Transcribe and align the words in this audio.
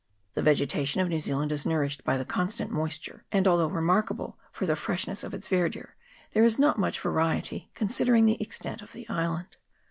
The 0.33 0.41
vegetation 0.41 0.99
of 0.99 1.09
New 1.09 1.19
Zealand 1.19 1.51
is 1.51 1.63
nourished 1.63 2.03
by 2.03 2.17
the 2.17 2.25
constant 2.25 2.71
moisture, 2.71 3.23
and, 3.31 3.47
although 3.47 3.67
remarkable 3.67 4.39
for 4.51 4.65
the 4.65 4.75
freshness 4.75 5.23
of 5.23 5.35
its 5.35 5.47
verdure, 5.47 5.95
there 6.31 6.43
is 6.43 6.57
not 6.57 6.79
much 6.79 6.99
variety, 6.99 7.69
considering 7.75 8.25
the 8.25 8.41
extent 8.41 8.81
of 8.81 8.93
the 8.93 9.07
island. 9.09 9.57